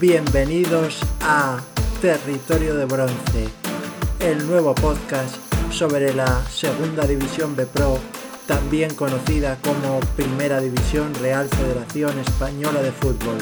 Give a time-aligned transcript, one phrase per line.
[0.00, 1.60] Bienvenidos a
[2.00, 3.48] Territorio de Bronce,
[4.20, 5.36] el nuevo podcast
[5.70, 7.98] sobre la Segunda División B Pro,
[8.46, 13.36] también conocida como Primera División Real Federación Española de Fútbol.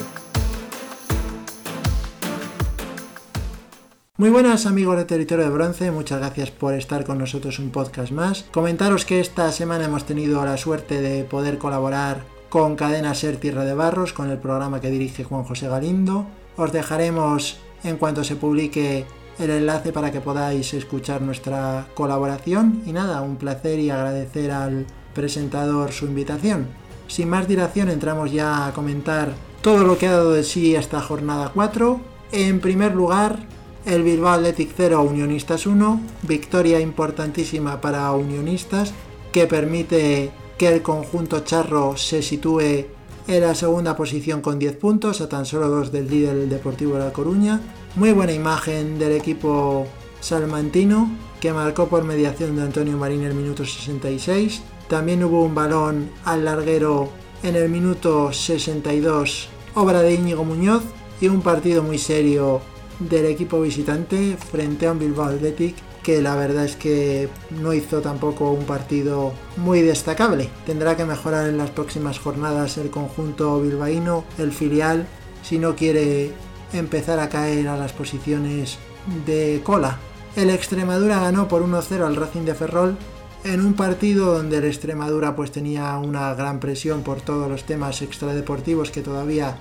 [4.16, 8.11] Muy buenas amigos de Territorio de Bronce, muchas gracias por estar con nosotros un podcast
[8.11, 8.46] más.
[8.50, 13.64] Comentaros que esta semana hemos tenido la suerte de poder colaborar con Cadena Ser Tierra
[13.64, 16.26] de Barros, con el programa que dirige Juan José Galindo.
[16.58, 19.07] Os dejaremos en cuanto se publique
[19.39, 22.82] el enlace para que podáis escuchar nuestra colaboración.
[22.84, 24.84] Y nada, un placer y agradecer al
[25.14, 26.67] presentador su invitación.
[27.07, 31.00] Sin más dilación entramos ya a comentar todo lo que ha dado de sí esta
[31.00, 32.00] jornada 4.
[32.33, 33.39] En primer lugar,
[33.86, 38.92] el Bilbao Athletic 0, Unionistas 1, victoria importantísima para Unionistas
[39.31, 42.97] que permite que el conjunto charro se sitúe
[43.28, 46.95] en la segunda posición con 10 puntos, a tan solo dos del líder el Deportivo
[46.95, 47.61] de La Coruña.
[47.95, 49.87] Muy buena imagen del equipo
[50.20, 54.62] salmantino que marcó por mediación de Antonio Marín el minuto 66.
[54.89, 57.11] También hubo un balón al larguero
[57.43, 60.83] en el minuto 62, obra de Íñigo Muñoz,
[61.20, 62.63] y un partido muy serio
[62.98, 65.77] del equipo visitante frente a un Bilbao Athletic
[66.09, 70.48] que la verdad es que no hizo tampoco un partido muy destacable.
[70.64, 75.06] Tendrá que mejorar en las próximas jornadas el conjunto bilbaíno, el filial,
[75.42, 76.33] si no quiere
[76.73, 78.79] empezar a caer a las posiciones
[79.27, 79.98] de cola.
[80.34, 82.97] El Extremadura ganó por 1-0 al Racing de Ferrol
[83.45, 88.01] en un partido donde el Extremadura pues tenía una gran presión por todos los temas
[88.01, 89.59] extradeportivos que todavía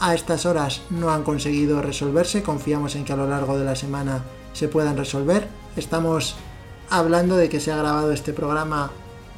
[0.00, 2.42] a estas horas no han conseguido resolverse.
[2.42, 5.62] Confiamos en que a lo largo de la semana se puedan resolver.
[5.76, 6.36] Estamos
[6.88, 8.92] hablando de que se ha grabado este programa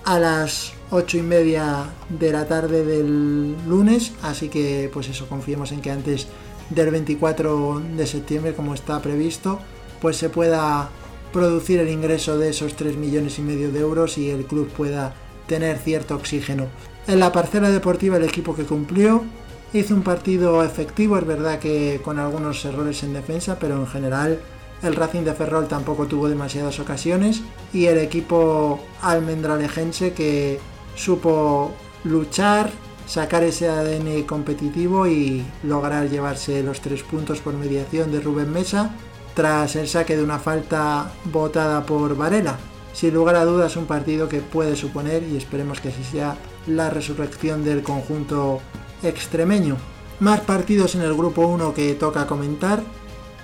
[0.05, 5.73] a las 8 y media de la tarde del lunes, así que pues eso, confiemos
[5.73, 6.28] en que antes
[6.70, 9.61] del 24 de septiembre, como está previsto,
[10.00, 10.91] pues se pueda
[11.33, 15.15] producir el ingreso de esos 3 millones y medio de euros y el club pueda
[15.47, 16.66] tener cierto oxígeno.
[17.06, 19.25] En la parcela deportiva el equipo que cumplió
[19.72, 24.41] hizo un partido efectivo, es verdad que con algunos errores en defensa, pero en general
[24.82, 27.42] el Racing de Ferrol tampoco tuvo demasiadas ocasiones
[27.72, 30.60] y el equipo almendralejense que
[30.94, 31.72] supo
[32.04, 32.70] luchar,
[33.06, 38.91] sacar ese ADN competitivo y lograr llevarse los tres puntos por mediación de Rubén Mesa
[39.34, 42.56] tras el saque de una falta votada por Varela.
[42.93, 46.88] Sin lugar a dudas un partido que puede suponer y esperemos que así sea la
[46.88, 48.60] resurrección del conjunto
[49.03, 49.76] extremeño.
[50.20, 52.82] Más partidos en el grupo 1 que toca comentar.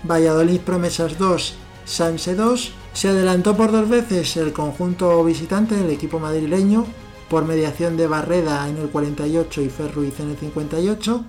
[0.04, 1.54] Valladolid Promesas 2,
[1.84, 2.72] Sanse 2.
[2.92, 6.86] Se adelantó por dos veces el conjunto visitante del equipo madrileño
[7.28, 11.24] por mediación de Barreda en el 48 y Ferruiz en el 58.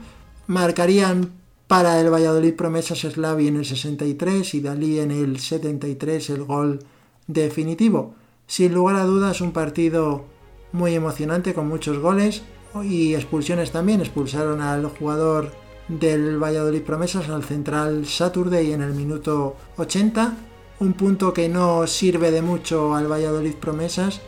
[0.47, 1.31] Marcarían
[1.67, 6.79] para el Valladolid Promesas Slavi en el 63 y Dalí en el 73 el gol
[7.27, 8.15] definitivo.
[8.47, 10.25] Sin lugar a dudas un partido
[10.71, 12.41] muy emocionante con muchos goles
[12.83, 14.01] y expulsiones también.
[14.01, 15.51] Expulsaron al jugador
[15.87, 20.33] del Valladolid Promesas, al central Saturday en el minuto 80.
[20.79, 24.21] Un punto que no sirve de mucho al Valladolid Promesas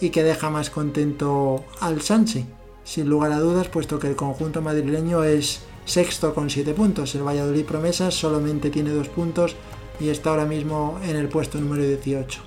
[0.00, 2.44] y que deja más contento al Sánchez,
[2.84, 7.14] sin lugar a dudas, puesto que el conjunto madrileño es sexto con 7 puntos.
[7.14, 9.56] El Valladolid Promesas solamente tiene 2 puntos
[9.98, 12.40] y está ahora mismo en el puesto número 18.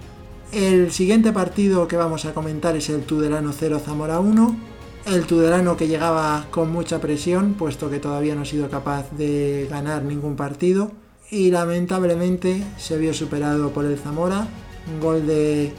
[0.52, 4.69] El siguiente partido que vamos a comentar es el Tudelano 0 Zamora 1
[5.06, 9.68] el Tudelano que llegaba con mucha presión, puesto que todavía no ha sido capaz de
[9.70, 10.92] ganar ningún partido.
[11.32, 14.48] Y lamentablemente se vio superado por el Zamora.
[14.92, 15.74] Un gol de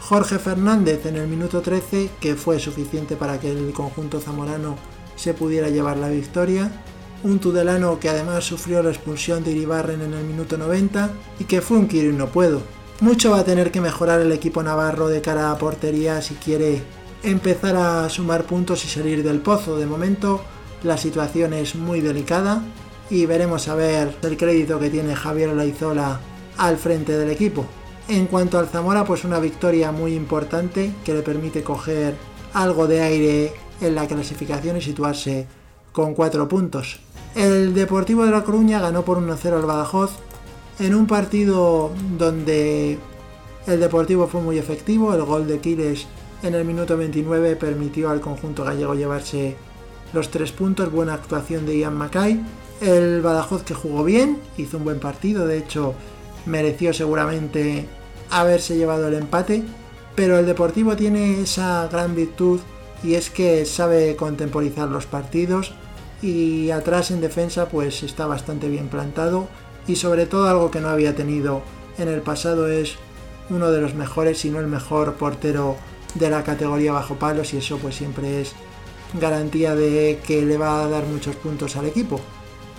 [0.00, 4.76] Jorge Fernández en el minuto 13, que fue suficiente para que el conjunto zamorano
[5.16, 6.70] se pudiera llevar la victoria.
[7.22, 11.62] Un Tudelano que además sufrió la expulsión de Iribarren en el minuto 90 y que
[11.62, 12.60] fue un quiero y no puedo.
[13.00, 16.82] Mucho va a tener que mejorar el equipo navarro de cara a portería si quiere
[17.24, 19.76] empezar a sumar puntos y salir del pozo.
[19.76, 20.42] De momento
[20.82, 22.62] la situación es muy delicada
[23.10, 26.20] y veremos a ver el crédito que tiene Javier Laizola
[26.58, 27.64] al frente del equipo.
[28.08, 32.14] En cuanto al Zamora, pues una victoria muy importante que le permite coger
[32.52, 35.46] algo de aire en la clasificación y situarse
[35.92, 37.00] con 4 puntos.
[37.34, 40.12] El Deportivo de La Coruña ganó por 1-0 al Badajoz
[40.78, 42.98] en un partido donde
[43.66, 46.06] el Deportivo fue muy efectivo, el gol de Quiles
[46.44, 49.56] en el minuto 29 permitió al conjunto gallego llevarse
[50.12, 52.40] los tres puntos, buena actuación de Ian Mackay.
[52.80, 55.94] El Badajoz que jugó bien, hizo un buen partido, de hecho
[56.44, 57.86] mereció seguramente
[58.30, 59.62] haberse llevado el empate,
[60.14, 62.60] pero el Deportivo tiene esa gran virtud
[63.02, 65.72] y es que sabe contemporizar los partidos,
[66.20, 69.48] y atrás en defensa pues está bastante bien plantado.
[69.86, 71.62] Y sobre todo algo que no había tenido
[71.98, 72.96] en el pasado es
[73.50, 75.76] uno de los mejores, si no el mejor portero
[76.14, 78.52] de la categoría bajo palos y eso pues siempre es
[79.14, 82.20] garantía de que le va a dar muchos puntos al equipo.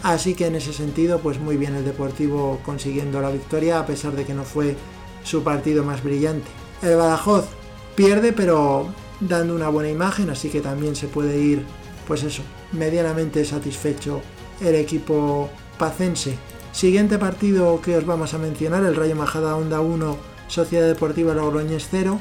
[0.03, 4.13] Así que en ese sentido pues muy bien el Deportivo consiguiendo la victoria a pesar
[4.13, 4.75] de que no fue
[5.23, 6.47] su partido más brillante.
[6.81, 7.45] El Badajoz
[7.95, 8.87] pierde pero
[9.19, 11.65] dando una buena imagen así que también se puede ir
[12.07, 14.21] pues eso medianamente satisfecho
[14.61, 16.37] el equipo pacense.
[16.71, 20.17] Siguiente partido que os vamos a mencionar, el Rayo Majada Onda 1,
[20.47, 22.19] Sociedad Deportiva Logroñés 0.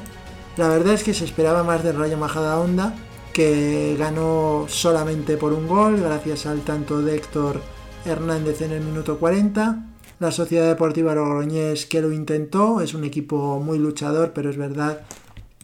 [0.56, 2.94] La verdad es que se esperaba más del Rayo Majada Onda,
[3.32, 7.60] que ganó solamente por un gol, gracias al tanto de Héctor
[8.04, 9.84] Hernández en el minuto 40.
[10.20, 15.00] La Sociedad Deportiva Logroñés que lo intentó, es un equipo muy luchador, pero es verdad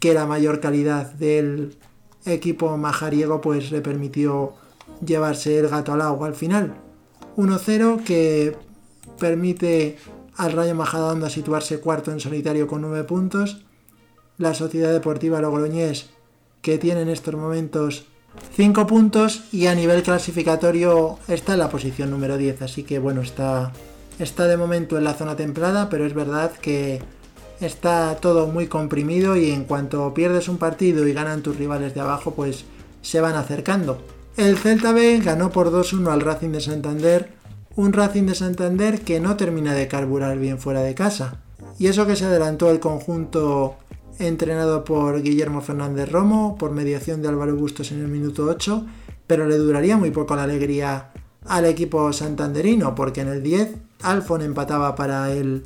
[0.01, 1.77] que la mayor calidad del
[2.27, 4.55] equipo majariego pues le permitió
[5.07, 6.75] llevarse el gato al agua al final.
[7.37, 8.57] 1-0 que
[9.21, 9.99] permite
[10.37, 13.65] al Rayo Majadahonda situarse cuarto en solitario con 9 puntos.
[14.41, 16.09] La Sociedad Deportiva Logroñés
[16.63, 18.07] que tiene en estos momentos
[18.57, 23.21] 5 puntos y a nivel clasificatorio está en la posición número 10, así que bueno,
[23.21, 23.71] está,
[24.19, 27.03] está de momento en la zona templada, pero es verdad que
[27.61, 32.01] está todo muy comprimido y en cuanto pierdes un partido y ganan tus rivales de
[32.01, 32.65] abajo, pues
[33.03, 34.01] se van acercando.
[34.39, 37.31] El Celta B ganó por 2-1 al Racing de Santander,
[37.77, 41.43] un Racing de Santander que no termina de carburar bien fuera de casa.
[41.79, 43.77] Y eso que se adelantó el conjunto
[44.21, 48.87] entrenado por Guillermo Fernández Romo, por mediación de Álvaro Bustos en el minuto 8,
[49.27, 51.11] pero le duraría muy poco la alegría
[51.47, 55.65] al equipo santanderino, porque en el 10 Alfon empataba para el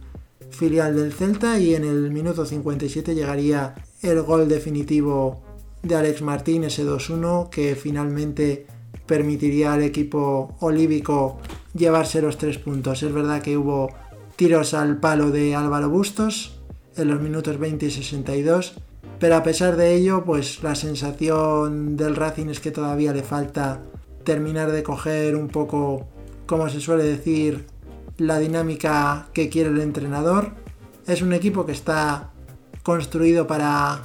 [0.50, 5.42] filial del Celta y en el minuto 57 llegaría el gol definitivo
[5.82, 8.66] de Alex Martín, ese 2-1, que finalmente
[9.06, 11.38] permitiría al equipo olívico
[11.74, 13.02] llevarse los tres puntos.
[13.02, 13.90] Es verdad que hubo
[14.36, 16.60] tiros al palo de Álvaro Bustos
[16.96, 18.74] en los minutos 20 y 62,
[19.18, 23.80] pero a pesar de ello, pues la sensación del Racing es que todavía le falta
[24.24, 26.06] terminar de coger un poco,
[26.46, 27.66] como se suele decir,
[28.18, 30.52] la dinámica que quiere el entrenador.
[31.06, 32.30] Es un equipo que está
[32.82, 34.02] construido para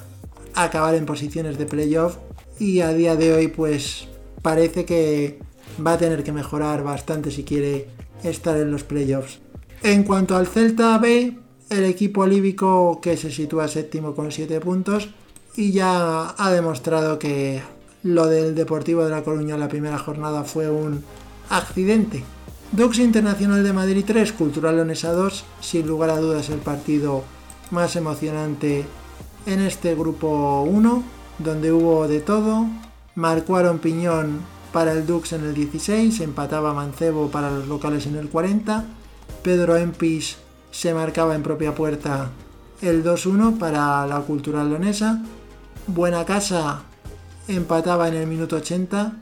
[0.55, 2.17] acabar en posiciones de playoff
[2.59, 4.07] y a día de hoy pues
[4.41, 5.39] parece que
[5.85, 7.87] va a tener que mejorar bastante si quiere
[8.23, 9.39] estar en los playoffs.
[9.83, 11.37] En cuanto al Celta B,
[11.69, 15.09] el equipo olívico que se sitúa séptimo con 7 puntos
[15.55, 17.61] y ya ha demostrado que
[18.03, 21.03] lo del Deportivo de La Coruña en la primera jornada fue un
[21.49, 22.23] accidente.
[22.71, 27.23] Dux Internacional de Madrid 3, Cultural Leonesa 2, sin lugar a dudas el partido
[27.71, 28.85] más emocionante
[29.45, 31.03] en este grupo 1,
[31.39, 32.67] donde hubo de todo.
[33.15, 34.39] Marcó Aaron Piñón
[34.71, 38.85] para el Dux en el 16, empataba Mancebo para los locales en el 40.
[39.43, 40.37] Pedro Empis
[40.71, 42.29] se marcaba en propia puerta
[42.81, 45.21] el 2-1 para la Cultural Leonesa.
[45.87, 46.83] Buena Casa
[47.47, 49.13] empataba en el minuto 80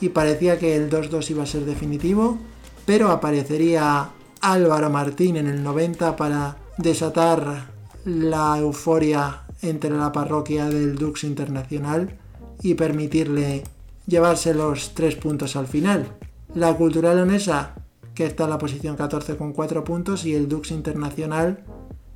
[0.00, 2.38] y parecía que el 2-2 iba a ser definitivo,
[2.84, 4.10] pero aparecería
[4.40, 7.70] Álvaro Martín en el 90 para desatar
[8.04, 12.16] la euforia entre la parroquia del Dux Internacional
[12.62, 13.64] y permitirle
[14.06, 16.06] llevarse los tres puntos al final.
[16.54, 17.74] La Cultural Leonesa,
[18.18, 21.62] que está en la posición 14 con 4 puntos, y el Dux Internacional,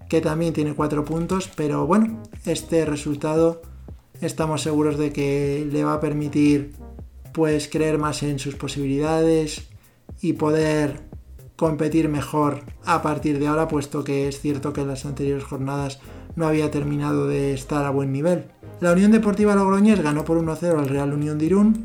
[0.08, 3.62] que también tiene 4 puntos, pero bueno, este resultado
[4.20, 6.72] estamos seguros de que le va a permitir
[7.32, 9.68] pues creer más en sus posibilidades
[10.20, 11.02] y poder
[11.54, 16.00] competir mejor a partir de ahora, puesto que es cierto que en las anteriores jornadas
[16.34, 18.46] no había terminado de estar a buen nivel.
[18.80, 21.84] La Unión Deportiva Logroñés ganó por 1-0 al Real Unión de Irún.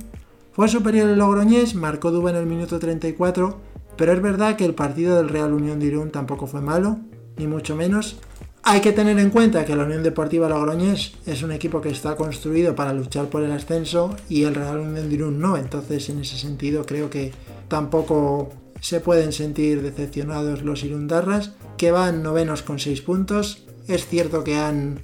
[0.54, 3.67] Fue superior el Logroñés, marcó Duba en el minuto 34,
[3.98, 7.00] pero es verdad que el partido del Real Unión de Irún tampoco fue malo,
[7.38, 8.18] ni mucho menos.
[8.64, 12.16] Hay que tener en cuenta que la Unión Deportiva Logroñés es un equipo que está
[12.16, 16.20] construido para luchar por el ascenso y el Real Unión de Irún no, entonces en
[16.20, 17.32] ese sentido creo que
[17.70, 18.50] tampoco
[18.82, 24.58] se pueden sentir decepcionados los Irundarras, que van novenos con 6 puntos, es cierto que
[24.58, 25.00] han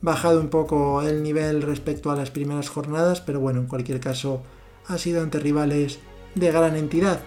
[0.00, 4.42] bajado un poco el nivel respecto a las primeras jornadas, pero bueno, en cualquier caso
[4.86, 5.98] ha sido ante rivales
[6.34, 7.20] de gran entidad.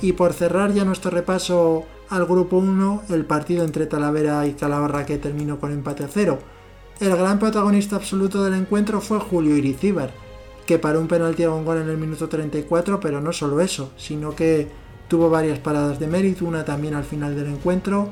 [0.00, 5.04] Y por cerrar ya nuestro repaso al grupo 1, el partido entre Talavera y Calabarra
[5.04, 6.38] que terminó con empate a cero.
[7.00, 10.12] El gran protagonista absoluto del encuentro fue Julio Iricíbar,
[10.66, 13.92] que paró un penalti a un gol en el minuto 34, pero no solo eso,
[13.96, 14.68] sino que
[15.08, 18.08] tuvo varias paradas de mérito, una también al final del encuentro.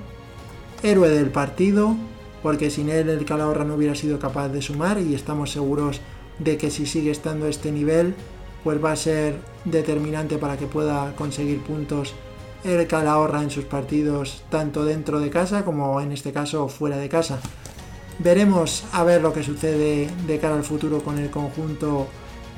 [0.83, 1.97] Héroe del partido,
[2.43, 6.01] porque sin él el Calahorra no hubiera sido capaz de sumar y estamos seguros
[6.39, 8.15] de que si sigue estando a este nivel
[8.67, 12.15] pues va a ser determinante para que pueda conseguir puntos
[12.65, 17.09] el Calahorra en sus partidos tanto dentro de casa como en este caso fuera de
[17.09, 17.39] casa.
[18.19, 22.09] Veremos a ver lo que sucede de cara al futuro con el conjunto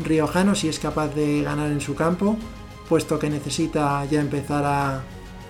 [0.02, 2.38] riojano, si es capaz de ganar en su campo,
[2.88, 5.02] puesto que necesita ya empezar a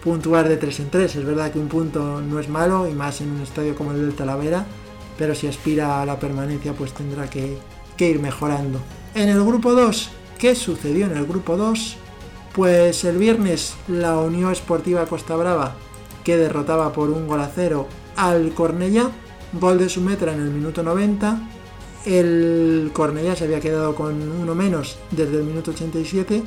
[0.03, 1.15] puntuar de 3 en 3.
[1.15, 4.01] Es verdad que un punto no es malo, y más en un estadio como el
[4.01, 4.67] del Talavera,
[5.17, 7.59] pero si aspira a la permanencia, pues tendrá que,
[7.97, 8.81] que ir mejorando.
[9.15, 11.97] En el grupo 2, ¿qué sucedió en el grupo 2?
[12.55, 15.75] Pues el viernes la Unión Esportiva Costa Brava,
[16.25, 19.11] que derrotaba por un gol a cero al Cornellá,
[19.53, 21.41] gol de su metra en el minuto 90.
[22.07, 26.43] El Cornellá se había quedado con uno menos desde el minuto 87.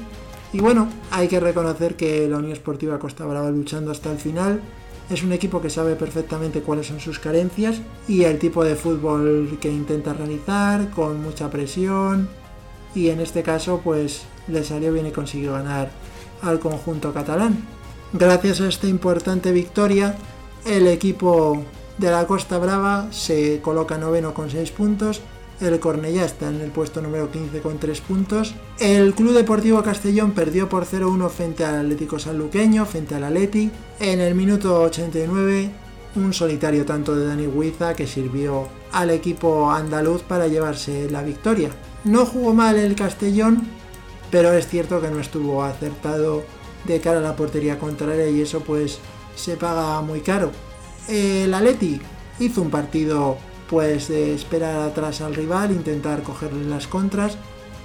[0.53, 4.61] Y bueno, hay que reconocer que la Unión Esportiva Costa Brava luchando hasta el final.
[5.09, 9.57] Es un equipo que sabe perfectamente cuáles son sus carencias y el tipo de fútbol
[9.59, 12.40] que intenta realizar, con mucha presión.
[12.93, 15.91] Y en este caso, pues le salió bien y consiguió ganar
[16.41, 17.65] al conjunto catalán.
[18.13, 20.17] Gracias a esta importante victoria,
[20.65, 21.63] el equipo
[21.97, 25.21] de la Costa Brava se coloca noveno con 6 puntos.
[25.61, 28.55] El Cornellá está en el puesto número 15 con 3 puntos.
[28.79, 33.69] El Club Deportivo Castellón perdió por 0-1 frente al Atlético Sanluqueño, frente al Atleti.
[33.99, 35.69] En el minuto 89,
[36.15, 41.69] un solitario tanto de Dani Huiza que sirvió al equipo andaluz para llevarse la victoria.
[42.03, 43.67] No jugó mal el Castellón,
[44.31, 46.43] pero es cierto que no estuvo acertado
[46.85, 48.99] de cara a la portería contraria y eso pues
[49.35, 50.51] se paga muy caro.
[51.07, 52.01] El Atleti
[52.39, 53.37] hizo un partido
[53.69, 57.37] pues de esperar atrás al rival, intentar cogerle las contras,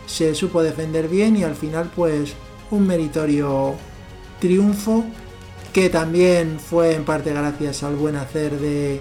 [0.07, 2.35] se supo defender bien y al final pues
[2.71, 3.75] un meritorio
[4.41, 5.05] triunfo
[5.73, 9.01] que también fue en parte gracias al buen hacer de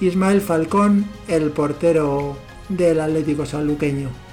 [0.00, 2.36] Ismael Falcón, el portero
[2.68, 4.25] del Atlético Sanluqueño.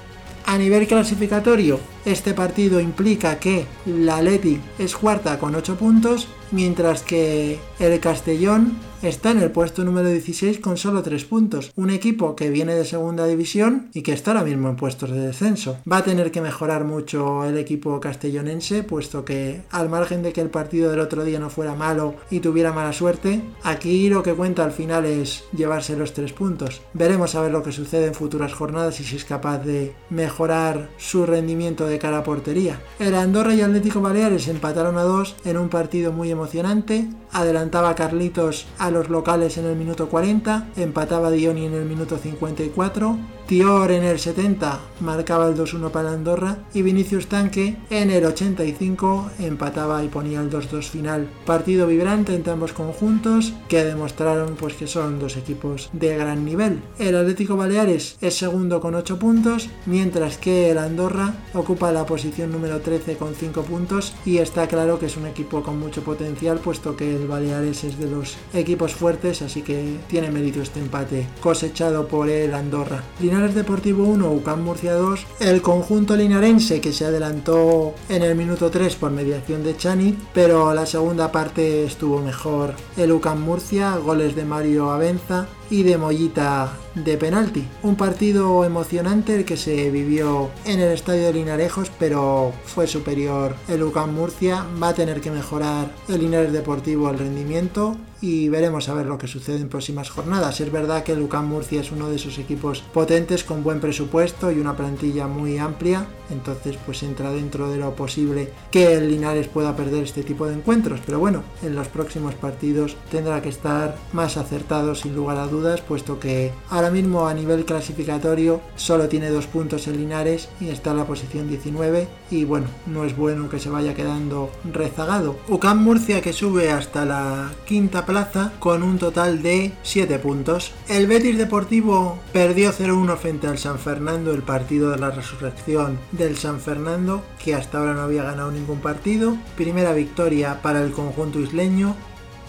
[0.46, 7.02] A nivel clasificatorio, este partido implica que la Atleti es cuarta con 8 puntos, mientras
[7.02, 11.72] que el Castellón está en el puesto número 16 con solo 3 puntos.
[11.76, 15.20] Un equipo que viene de segunda división y que está ahora mismo en puestos de
[15.20, 15.78] descenso.
[15.90, 20.40] Va a tener que mejorar mucho el equipo castellonense, puesto que al margen de que
[20.40, 24.34] el partido del otro día no fuera malo y tuviera mala suerte, aquí lo que
[24.34, 26.80] cuenta al final es llevarse los 3 puntos.
[26.92, 30.88] Veremos a ver lo que sucede en futuras jornadas y si es capaz de mejorar
[30.96, 32.80] su rendimiento de cara a portería.
[32.98, 37.08] El Andorra y Atlético Baleares empataron a 2 en un partido muy emocionante.
[37.32, 43.18] Adelantaba Carlitos a los locales en el minuto 40, empataba Dioni en el minuto 54,
[43.46, 49.32] Tior en el 70 marcaba el 2-1 para Andorra y Vinicius Tanque en el 85
[49.38, 51.28] empataba y ponía el 2-2 final.
[51.44, 56.80] Partido vibrante entre ambos conjuntos que demostraron pues que son dos equipos de gran nivel.
[56.98, 62.50] El Atlético Baleares es segundo con 8 puntos, mientras que el Andorra ocupa la posición
[62.50, 66.60] número 13 con 5 puntos y está claro que es un equipo con mucho potencial
[66.60, 71.26] puesto que el Baleares es de los equipos fuertes, así que tiene mérito este empate
[71.42, 73.04] cosechado por el Andorra.
[73.34, 78.70] Linares Deportivo 1, UCAM Murcia 2, el conjunto linarense que se adelantó en el minuto
[78.70, 84.36] 3 por mediación de Chani, pero la segunda parte estuvo mejor el UCAM Murcia, goles
[84.36, 87.66] de Mario Avenza y de Mollita de penalti.
[87.82, 93.56] Un partido emocionante el que se vivió en el estadio de Linarejos, pero fue superior
[93.66, 94.64] el UCAM Murcia.
[94.80, 99.18] Va a tener que mejorar el Linares Deportivo el rendimiento y veremos a ver lo
[99.18, 100.58] que sucede en próximas jornadas.
[100.58, 104.50] Es verdad que el UCAM Murcia es uno de esos equipos potentes con buen presupuesto
[104.50, 109.48] y una plantilla muy amplia, entonces pues entra dentro de lo posible que el Linares
[109.48, 113.98] pueda perder este tipo de encuentros, pero bueno, en los próximos partidos tendrá que estar
[114.14, 119.28] más acertado sin lugar a dudas, puesto que ahora mismo a nivel clasificatorio solo tiene
[119.28, 123.48] dos puntos en Linares y está en la posición 19 y bueno, no es bueno
[123.48, 125.38] que se vaya quedando rezagado.
[125.48, 130.72] UCAM Murcia que sube hasta la quinta plaza con un total de 7 puntos.
[130.88, 136.36] El Betis Deportivo perdió 0-1 frente al San Fernando, el partido de la resurrección del
[136.36, 139.36] San Fernando, que hasta ahora no había ganado ningún partido.
[139.56, 141.94] Primera victoria para el conjunto isleño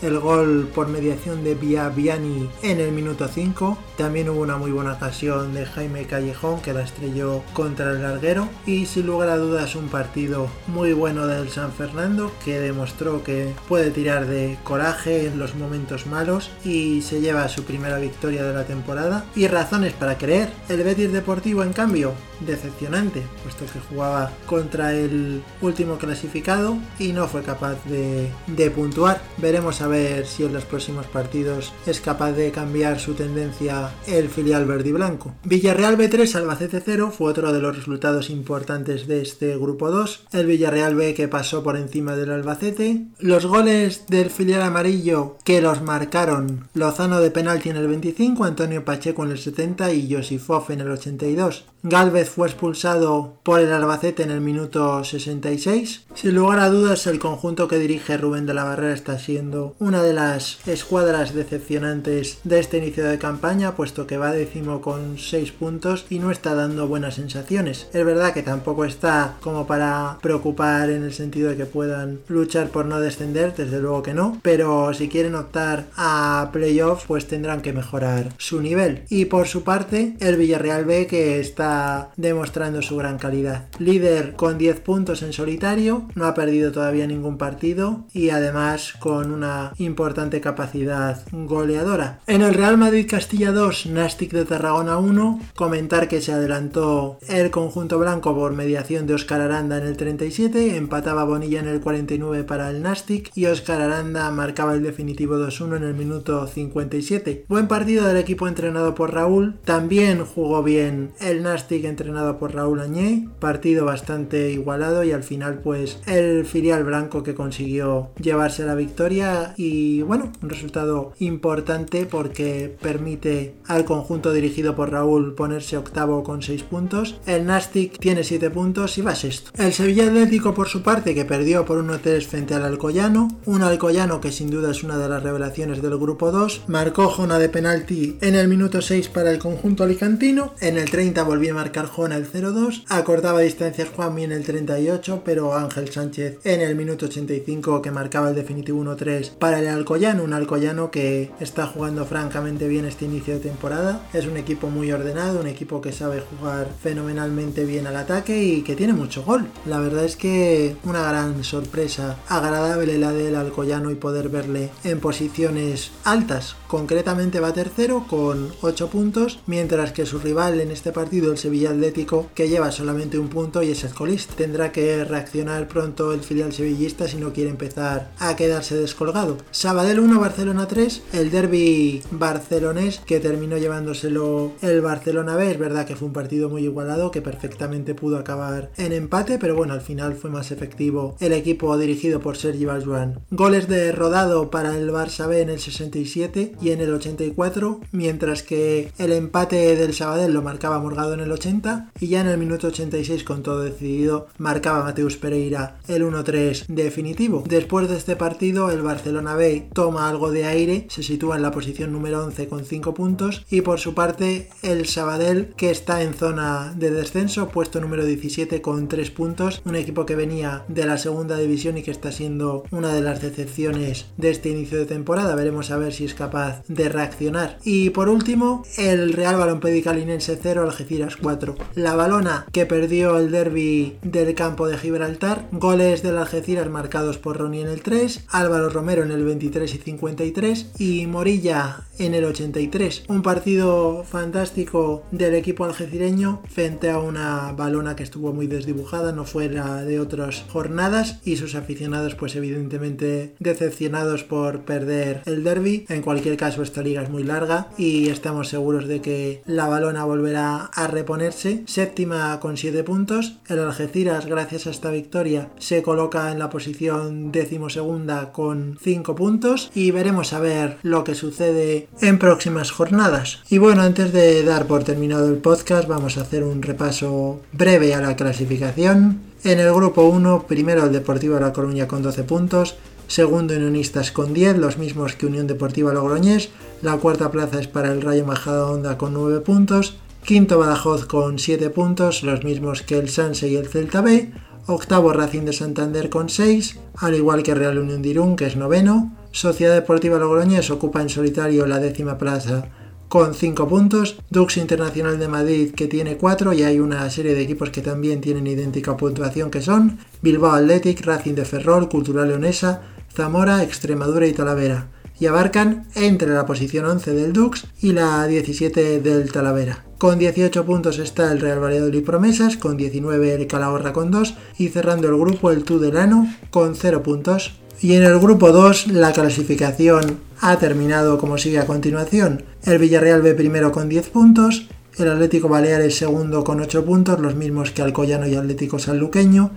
[0.02, 3.78] el gol por mediación de Via Viani en el minuto 5.
[3.98, 8.50] También hubo una muy buena ocasión de Jaime Callejón que la estrelló contra el larguero.
[8.66, 13.54] Y sin lugar a dudas un partido muy bueno del San Fernando que demostró que
[13.68, 18.54] puede tirar de coraje en los momentos malos y se lleva su primera victoria de
[18.54, 19.26] la temporada.
[19.36, 20.52] Y razones para creer.
[20.70, 27.28] El Betis Deportivo en cambio decepcionante, puesto que jugaba contra el último clasificado y no
[27.28, 29.22] fue capaz de, de puntuar.
[29.38, 33.92] Veremos a a ver si en los próximos partidos es capaz de cambiar su tendencia
[34.08, 35.36] el filial verde y blanco.
[35.44, 40.26] Villarreal B3 Albacete 0 fue otro de los resultados importantes de este grupo 2.
[40.32, 43.06] El Villarreal B que pasó por encima del Albacete.
[43.20, 48.84] Los goles del filial amarillo que los marcaron Lozano de penalti en el 25, Antonio
[48.84, 51.66] Pacheco en el 70 y Josifov en el 82.
[51.88, 56.06] Galvez fue expulsado por el Albacete en el minuto 66.
[56.16, 60.02] Sin lugar a dudas, el conjunto que dirige Rubén de la Barrera está siendo una
[60.04, 65.52] de las escuadras decepcionantes de este inicio de campaña, puesto que va décimo con 6
[65.52, 67.88] puntos y no está dando buenas sensaciones.
[67.94, 72.70] Es verdad que tampoco está como para preocupar en el sentido de que puedan luchar
[72.70, 77.62] por no descender, desde luego que no, pero si quieren optar a playoffs, pues tendrán
[77.62, 79.04] que mejorar su nivel.
[79.10, 83.68] Y por su parte, el Villarreal B que está demostrando su gran calidad.
[83.80, 89.32] Líder con 10 puntos en solitario, no ha perdido todavía ningún partido y además con
[89.32, 92.20] una importante capacidad goleadora.
[92.28, 97.52] En el Real Madrid Castilla 2, Nastic de Tarragona 1, comentar que se adelantó el
[97.52, 102.44] conjunto blanco por mediación de Oscar Aranda en el 37, empataba Bonilla en el 49
[102.44, 107.46] para el Nastic y Oscar Aranda marcaba el definitivo 2-1 en el minuto 57.
[107.48, 112.80] Buen partido del equipo entrenado por Raúl, también jugó bien el Nastic entrenado por Raúl
[112.80, 118.76] Añé, partido bastante igualado y al final pues el filial blanco que consiguió llevarse la
[118.76, 126.24] victoria y bueno, un resultado importante porque permite al conjunto dirigido por Raúl ponerse octavo
[126.24, 127.20] con 6 puntos.
[127.26, 129.52] El Nastic tiene 7 puntos y va sexto.
[129.58, 134.22] El Sevilla Atlético por su parte que perdió por 1-3 frente al Alcoyano, un Alcoyano
[134.22, 138.18] que sin duda es una de las revelaciones del grupo 2, marcó Jona de penalti
[138.22, 142.32] en el minuto 6 para el conjunto alicantino, en el 30 volvió marcar Jona el
[142.32, 147.92] 0-2, acortaba distancias Juanmi en el 38, pero Ángel Sánchez en el minuto 85 que
[147.92, 153.06] marcaba el definitivo 1-3 para el Alcoyano, un Alcoyano que está jugando francamente bien este
[153.06, 157.86] inicio de temporada, es un equipo muy ordenado, un equipo que sabe jugar fenomenalmente bien
[157.86, 159.46] al ataque y que tiene mucho gol.
[159.68, 165.00] La verdad es que una gran sorpresa, agradable la del Alcoyano y poder verle en
[165.00, 166.56] posiciones altas.
[166.68, 171.70] Concretamente va tercero con 8 puntos, mientras que su rival en este partido, el Sevilla
[171.70, 174.34] Atlético, que lleva solamente un punto y es el colista.
[174.36, 179.35] Tendrá que reaccionar pronto el filial sevillista si no quiere empezar a quedarse descolgado.
[179.52, 185.52] Sabadell 1, Barcelona 3, el derby barcelonés que terminó llevándoselo el Barcelona B.
[185.52, 189.56] Es verdad que fue un partido muy igualado que perfectamente pudo acabar en empate, pero
[189.56, 193.20] bueno, al final fue más efectivo el equipo dirigido por Sergi Baljuan.
[193.32, 198.44] Goles de rodado para el Barça B en el 67 y en el 84, mientras
[198.44, 202.38] que el empate del Sabadell lo marcaba Morgado en el 80 y ya en el
[202.38, 207.44] minuto 86 con todo decidido marcaba Mateus Pereira el 1-3 definitivo.
[207.48, 211.50] Después de este partido el Barcelona B toma algo de aire, se sitúa en la
[211.50, 216.14] posición número 11 con 5 puntos y por su parte el Sabadell que está en
[216.14, 221.00] zona de descenso, puesto número 17 con 3 puntos, un equipo que venía de la
[221.00, 225.36] segunda división y que está siendo una de las decepciones de este inicio de temporada.
[225.36, 227.58] Veremos a ver si es capaz de reaccionar.
[227.64, 231.56] Y por último, el Real Balompié Calinense 0, Algeciras 4.
[231.76, 235.48] La balona que perdió el derby del campo de Gibraltar.
[235.52, 239.78] Goles del Algeciras marcados por Ronnie en el 3, Álvaro Romero en el 23 y
[239.78, 243.04] 53 y Morilla en el 83.
[243.08, 249.26] Un partido fantástico del equipo algecireño frente a una balona que estuvo muy desdibujada, no
[249.26, 255.86] fuera de otras jornadas y sus aficionados pues evidentemente decepcionados por perder el derby.
[255.90, 260.06] En cualquier caso esta liga es muy larga y estamos seguros de que la balona
[260.06, 261.64] volverá a reponerse.
[261.66, 263.38] Séptima con 7 puntos.
[263.48, 269.70] El Algeciras gracias a esta victoria se coloca en la posición decimosegunda con 5 puntos
[269.76, 273.44] y veremos a ver lo que sucede en próximas jornadas.
[273.50, 277.94] Y bueno, antes de dar por terminado el podcast, vamos a hacer un repaso breve
[277.94, 279.20] a la clasificación.
[279.44, 284.12] En el grupo 1, primero el Deportivo de La Coruña con 12 puntos, segundo Unionistas
[284.12, 286.50] con 10, los mismos que Unión Deportiva Logroñés,
[286.82, 291.70] la cuarta plaza es para el Rayo Majadahonda con 9 puntos, quinto Badajoz con 7
[291.70, 294.32] puntos, los mismos que el Sanse y el Celta B,
[294.68, 298.56] octavo Racing de Santander con 6, al igual que Real Unión de Irún, que es
[298.56, 302.70] noveno, Sociedad Deportiva Logroñés ocupa en solitario la décima plaza
[303.08, 307.42] con 5 puntos, Dux Internacional de Madrid que tiene 4 y hay una serie de
[307.42, 312.82] equipos que también tienen idéntica puntuación que son Bilbao Athletic, Racing de Ferrol, Cultural Leonesa,
[313.14, 314.88] Zamora, Extremadura y Talavera.
[315.18, 319.85] Y abarcan entre la posición 11 del Dux y la 17 del Talavera.
[319.98, 324.68] Con 18 puntos está el Real Valladolid Promesas, con 19 el Calahorra con 2 y
[324.68, 327.54] cerrando el grupo el Tudelano con 0 puntos.
[327.82, 332.44] Y en el grupo 2 la clasificación ha terminado como sigue a continuación.
[332.66, 337.36] El Villarreal B primero con 10 puntos, el Atlético Baleares segundo con 8 puntos, los
[337.36, 339.52] mismos que Alcoyano y Atlético Sanluqueño.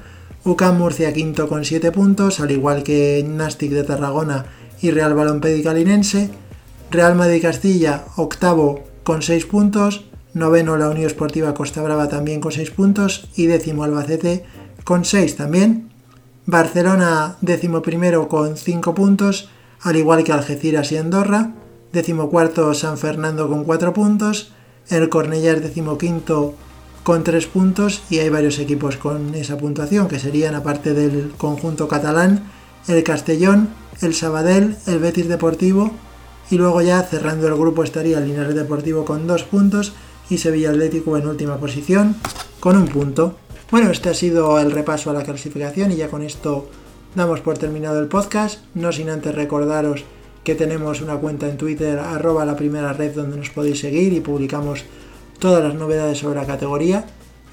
[0.45, 4.47] UCAM Murcia quinto con 7 puntos, al igual que Nastic de Tarragona
[4.81, 6.31] y Real Balompédica Linense.
[6.93, 12.53] Real Madrid Castilla octavo con 6 puntos, noveno la Unión Esportiva Costa Brava también con
[12.53, 14.45] 6 puntos y décimo Albacete
[14.85, 15.91] con 6 también.
[16.47, 19.51] Barcelona décimo primero con 5 puntos,
[19.83, 21.53] al igual que Algeciras y Andorra.
[21.93, 24.53] Décimo cuarto San Fernando con 4 puntos.
[24.89, 26.55] El Cornellá décimo quinto
[27.03, 31.89] con 3 puntos y hay varios equipos con esa puntuación que serían aparte del conjunto
[31.89, 32.45] catalán
[32.87, 33.69] el Castellón,
[34.01, 35.91] el Sabadell, el Betis Deportivo
[36.51, 39.93] y luego ya cerrando el grupo estaría el Linares Deportivo con 2 puntos
[40.31, 42.17] y Sevilla Atlético en última posición
[42.61, 43.37] con un punto.
[43.71, 46.69] Bueno, este ha sido el repaso a la clasificación y ya con esto
[47.15, 50.05] damos por terminado el podcast, no sin antes recordaros
[50.45, 54.21] que tenemos una cuenta en Twitter arroba la primera red donde nos podéis seguir y
[54.21, 54.85] publicamos
[55.39, 57.05] todas las novedades sobre la categoría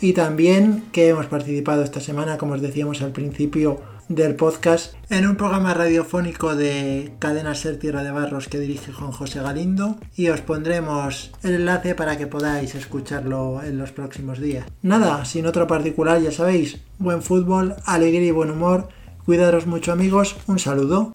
[0.01, 5.27] y también que hemos participado esta semana, como os decíamos al principio, del podcast en
[5.27, 10.29] un programa radiofónico de Cadena Ser Tierra de Barros que dirige Juan José Galindo y
[10.29, 14.65] os pondremos el enlace para que podáis escucharlo en los próximos días.
[14.81, 18.89] Nada, sin otro particular, ya sabéis, buen fútbol, alegría y buen humor,
[19.25, 21.13] cuidaros mucho amigos, un saludo.